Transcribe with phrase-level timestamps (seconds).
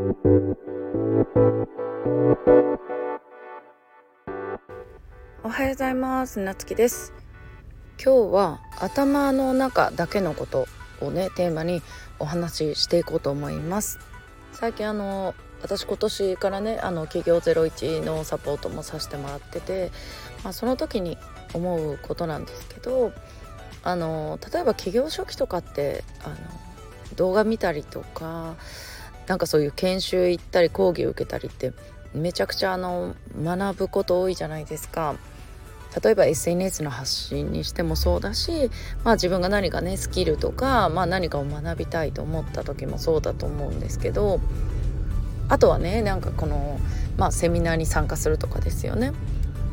[0.00, 0.02] お
[5.50, 6.40] はようございます。
[6.40, 7.12] なつきです。
[8.02, 10.66] 今日は頭の中だけのこと
[11.02, 11.82] をねテーマに
[12.18, 13.98] お話ししていこうと思います。
[14.52, 19.92] 最近あの私今年からねあの企業01のサポートもさせてもらってて、
[20.42, 21.18] まあ、その時に
[21.52, 23.12] 思うことなんですけど
[23.82, 26.36] あの例えば企業初期とかってあの
[27.16, 28.56] 動画見たりとか
[29.30, 31.72] なんかそういう研修行ったり講義を受けたりって
[32.12, 35.14] めちゃくちゃあの学ぶこと多いじゃないですか。
[36.02, 38.72] 例えば SNS の発信にしてもそうだし、
[39.04, 44.40] まあ、自分が何かねスキルとか、まあ、何かを学びたいと思った時もそうだと思うんですけど
[45.48, 46.80] あとはねなんかこの、
[47.16, 49.12] まあ、セミナーに参加するとかですよね。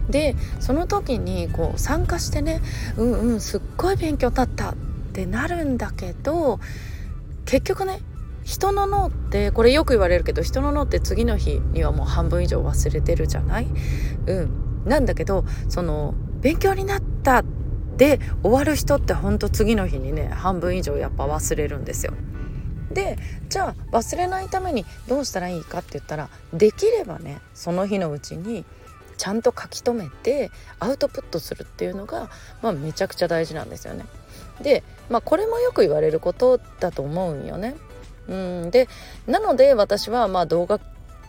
[0.10, 2.62] でその時にこう参加してね
[2.96, 4.76] うんうんすっごい勉強だったっ
[5.14, 6.60] てなるんだけど
[7.46, 8.02] 結局ね
[8.48, 13.68] 人の脳ってこれよく言われるけど人の脳って次の日にはもう半分以上忘れてるじゃない？
[14.26, 17.44] うんなんだけどその勉強になった
[17.98, 22.14] で終わる人ってほんと次の日にね半分以上やっぱ忘れるんですよ。
[22.90, 28.64] でじゃあ忘れないためにどうしたらいいかって言ったらできればねその日のうちに
[29.18, 32.30] ちゃんと書き留めてアウトプットするっていうのが、
[32.62, 34.06] まあ、めちゃくちゃ大事なんですよね。
[34.62, 37.75] で、まあ、これもよく言われることだと思うんよね。
[38.28, 38.88] うんで
[39.25, 40.80] なので私はまあ動画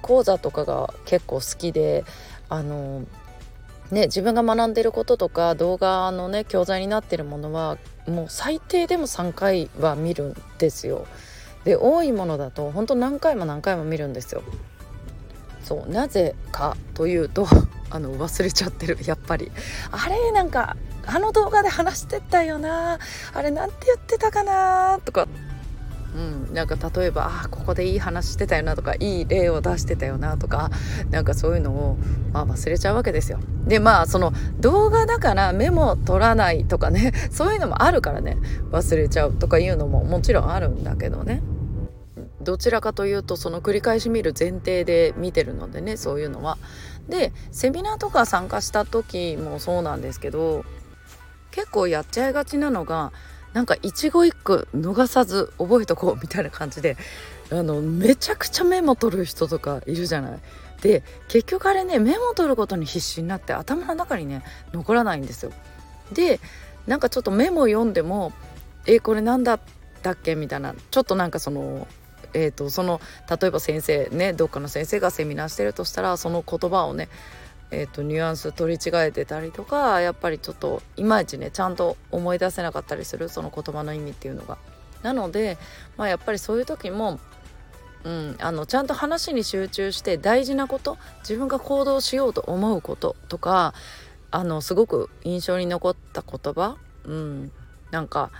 [0.02, 2.04] 講座とかが結構好きで
[2.48, 3.04] あの
[3.90, 11.06] ね、自分が学んでることとか動画のね教材になってるものはもう最低でも3回は見るんですよ。
[11.64, 14.42] で多いものだと本当何回も何回も見るんですよ。
[15.64, 17.46] そうなぜかというと
[17.90, 19.50] あの忘れちゃってるやっぱり
[19.90, 22.98] あれなんかあの動画で話してたよな
[23.34, 25.26] あれなんて言ってたかなとか
[26.14, 30.70] うん、なんか例えばあここでいい話してたよなとかいい例を出してたよなとか
[31.10, 31.98] なんかそういうのを、
[32.32, 33.38] まあ、忘れちゃうわけですよ。
[33.66, 38.38] でまあその動画だからメモ取らないとかね そういうのもあるからね
[38.70, 41.42] 忘れちゃうとかいうのももちろんあるんだけどね。
[42.40, 46.56] どちらかというとその繰り返し見る前提で見てるのでねそういうのは。
[47.08, 50.64] でセミナーとか参加した時もそうなんですけど
[51.50, 53.12] 結構やっちゃいがちなのが
[53.52, 56.96] なんか一語一句逃さず覚えとこうみたいな感じで
[57.50, 60.38] あのめちゃくちゃメモ取る人とかいるじゃない。
[60.82, 65.52] で結局あれねメモ取ることに必死になって頭の中にね残らないんですよ。
[66.12, 66.40] で
[66.86, 68.32] なんかちょっとメモ読んでも
[68.86, 69.60] 「えこれ何だっ
[70.02, 71.86] たっけ?」みたいなちょっとなんかその
[72.34, 73.00] えーと、とその
[73.40, 77.08] 例えば先生ねどっかの先生がセミナーしてるとしたらその言葉をね
[77.70, 84.58] えーと、ニュアンス取り違えてたりとかやっぱりちょっといまいちねちゃんと思い出せなかったりするその言葉の意味っていうのが。
[85.02, 85.58] なので、
[85.96, 87.20] まあ、やっぱりそういう時も、
[88.02, 93.74] うん、あのちゃんと話に集中して大事なこと自分が行動しようと思うこととか
[94.30, 97.52] あのすごく印象に残った言葉、うん、
[97.92, 98.30] なんか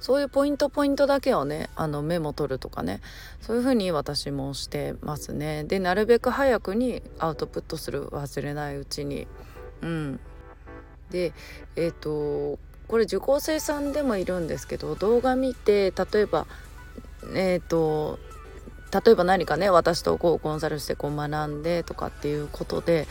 [0.00, 3.00] そういうポイントポイントだけをねあのメモ取るとかね
[3.40, 5.64] そういうふうに私もしてますね。
[5.64, 9.28] でなるべく早くにアウトプットする忘れないうちに。
[9.82, 10.20] うん。
[11.10, 11.32] で
[11.76, 12.58] えっ、ー、と
[12.88, 16.46] これ受講生さんでもいるんですけど動画見て例えば
[17.34, 18.18] えっ、ー、と
[18.92, 23.06] 例えば何かね私とこうコンサルしてこう学んでとかっていうことで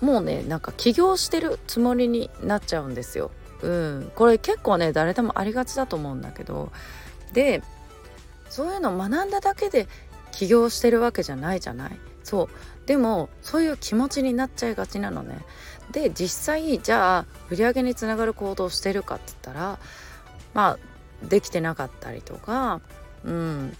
[0.00, 3.30] もうねなんか起業してるつもりになっちゃうんですよ。
[3.62, 6.70] うん、これ結構ね誰でもありがちだと思うんだけど
[7.32, 7.62] で
[8.50, 9.88] そういうの学んだだけで
[10.32, 11.98] 起業してるわけじゃないじゃない？
[12.22, 12.48] そう。
[12.86, 15.38] でもそういう気持ちになっちゃいがちなのね。
[15.92, 19.78] で実際じゃあ売り上げにつながる行動してるかって言ったら
[20.52, 20.78] ま
[21.22, 22.80] あできてなかったりとか
[23.24, 23.76] うん。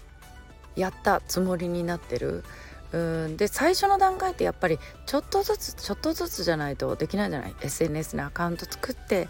[0.75, 2.43] やったつもりになってる。
[2.91, 3.37] うん。
[3.37, 9.27] で最初の段階ってやっぱりちょっとずつちょっとずつじゃないとできないじゃない？SNS のアカウント作って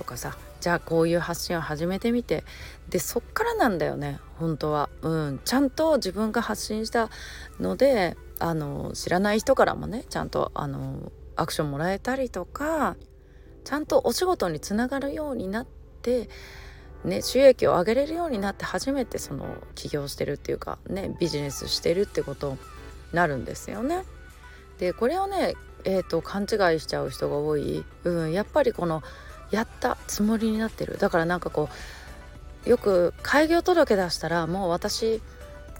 [0.00, 2.42] とかさじゃあこういう発信を始めてみて。
[2.88, 7.08] でそっからなんだよね本当は、うん、ちゃんと自分が発信した
[7.60, 12.96] のであの知らない人からもねちゃんとあのアクションもらえたりとか
[13.64, 15.66] ちゃんとお仕事につながるようになっ
[16.02, 16.28] て
[17.04, 22.58] ね、収益を上げれるようになって初めてその起業してるっていうかねビジネスしてるってことに
[23.14, 24.02] なるんですよね。
[24.78, 25.54] でこれをね、
[25.84, 29.02] えーと勘違いしちゃう人が多い、うん、やっぱりこの
[29.50, 30.98] やったつもりになってる。
[30.98, 31.68] だからなんかこ
[32.66, 35.20] うよく開業届出したらもう私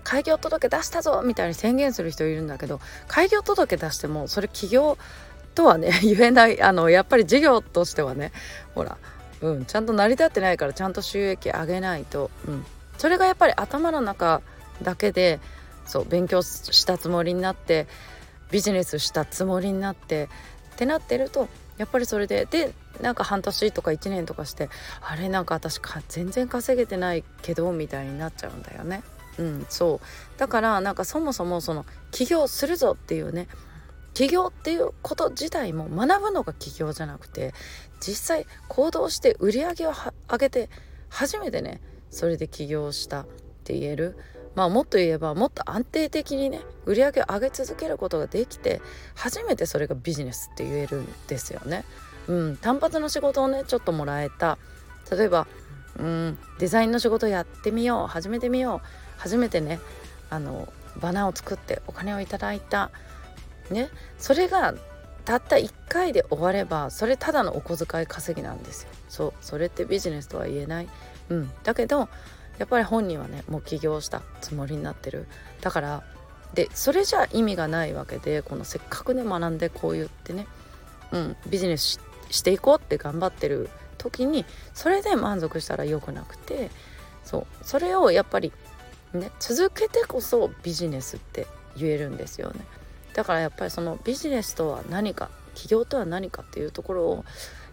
[0.02, 4.96] 開業届出したぞみたいに宣言する人いるんだけど開業届出してもそれ起業
[5.54, 6.62] とはね 言えない。
[6.62, 8.32] あのやっぱり事業としてはね
[8.74, 8.96] ほら、
[9.40, 12.64] うん、ちゃんと成り立ってないからちゃんと収益上げないと、うん、
[12.98, 14.42] それがやっぱり頭の中
[14.82, 15.40] だけで
[15.86, 17.86] そう勉強したつもりになって
[18.50, 20.28] ビジネスしたつもりになって
[20.74, 21.48] ってなってると
[21.80, 24.68] やっぱりそれででなんか半年とか1年とかして
[25.00, 29.02] あれなんか私か全然稼げてないけどみたいになっちゃうんだよね。
[29.38, 33.48] うん、そうだからなんかそもそもその起業するぞっていうね
[34.12, 37.54] 起業っていうこと自体も学ぶのが起業じゃなくて
[37.98, 39.94] 実際行動して売り上げを
[40.28, 40.68] 上げて
[41.08, 41.80] 初めてね
[42.10, 43.26] それで起業したっ
[43.64, 44.18] て言える
[44.54, 48.82] まあもっと言えばもっと安定的にね売り上げを上げ続けることができて
[49.14, 51.84] 初めてそれがビジネスって言えるんですよね。
[52.26, 54.58] うん、単発の仕事をねちょっともらえた。
[55.10, 55.46] 例えば、
[55.98, 58.86] うん、デザインの仕事やってみよう始めてみよう。
[59.18, 59.80] 初めてね
[60.30, 62.90] あのバナーを作ってお金をいただいた。
[63.70, 63.88] ね
[64.18, 64.74] それが
[65.24, 68.90] たった1回で終わればそれただのお小遣い稼ぎなんですよ。
[69.08, 70.88] そうそれってビジネスとは言えない。
[71.28, 72.08] うんだけど
[72.60, 75.26] やっぱり本人はねもう起業したつもりになってる。
[75.62, 76.02] だから
[76.52, 80.46] でそれじゃ意味がないわけでこのせっかくね学んでこう言ってね、
[81.10, 86.70] うん、ビジネスしていこうって頑張ってる時にそれで満足したらよくなくて
[87.24, 88.52] そうそれをやっぱり
[89.14, 91.46] ね続けてこそビジネスって
[91.78, 92.60] 言えるんですよね。
[93.14, 97.24] だからやっぱりそのビジネスとは何か起業とは何かっていうところを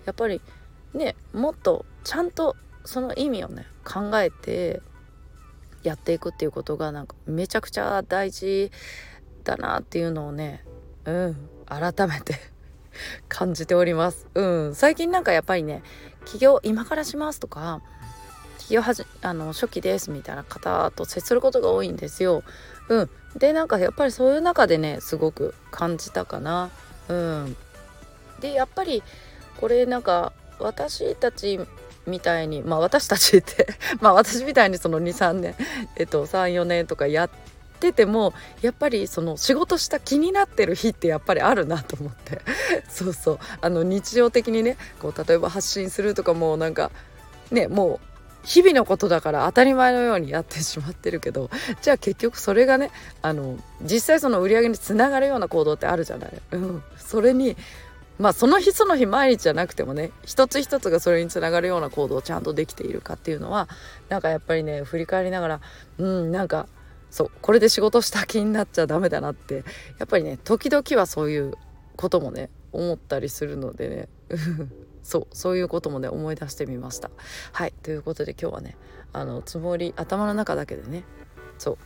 [0.06, 0.40] やっぱり
[0.94, 2.56] ねもっとちゃんと
[2.88, 4.82] その意味をね考えて
[5.84, 8.72] やっていくっていうことがなんかめちゃくちゃ大事
[9.44, 10.64] だなっていうのをね
[11.06, 12.36] うん改めて
[13.28, 14.28] 感じております。
[14.34, 15.84] うん、最近なんかやっぱりね
[16.26, 17.82] 起業今からしますとか
[18.58, 22.44] 起業はじあの初期ですみたいな方と接することが多いんですよ。
[22.88, 26.70] うん、でなんかやっぱりそういう中でねすごく感じたかな。
[27.10, 27.58] うん、
[28.40, 29.04] でやっぱり
[29.60, 31.60] これなんか私たち
[32.08, 33.68] みたいにまあ私たちって
[34.02, 35.56] まあ私みたいにその23年
[35.96, 37.30] えっと34年とかやっ
[37.80, 42.42] ててもやっぱりその仕事した気になってる日ってやっぱりあるなと思って。
[42.90, 43.40] そうそう。
[43.62, 46.92] あの日常的にねこう例えば発信するとかもなんか
[47.52, 48.08] ねもう
[48.48, 51.50] 日々のことだから当たり前のようにやってしまってるけど
[51.82, 56.32] じゃあ結局それがねあの実際その売り上げにつながるような行動ってあるじゃない。
[56.54, 57.58] うん、それに
[58.20, 63.68] まあその日その日毎日じゃなくてもね一つ一つがそれにつながるような行動をちゃんとできているかっていうのは
[64.10, 65.62] なんかやっぱりね振り返りながら
[65.98, 66.68] うんなんか
[67.10, 69.64] そうこれで仕事した気になっちゃダメだなって
[70.00, 71.54] やっぱりね時々はそういう
[71.96, 74.10] こともね思ったりするのでね
[75.04, 77.10] そうそういうこともね思い出してみました。
[77.54, 78.76] はいということで今日はね
[79.14, 81.06] あのつもり頭の中だけでね
[81.58, 81.78] そう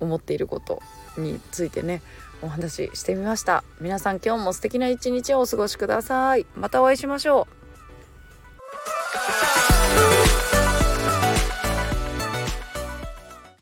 [0.00, 0.82] 思っていること
[1.16, 2.02] についてね
[2.42, 3.64] お話ししてみました。
[3.80, 6.46] 皆さん今日も素敵な一日をお過ごしください。
[6.56, 7.59] またお会いしましょう。